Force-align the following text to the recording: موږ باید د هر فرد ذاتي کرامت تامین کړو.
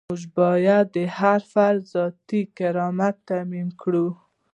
موږ 0.09 0.23
باید 0.39 0.85
د 0.95 0.97
هر 1.17 1.39
فرد 1.51 1.81
ذاتي 1.93 2.41
کرامت 2.57 3.15
تامین 3.29 3.69
کړو. 3.81 4.07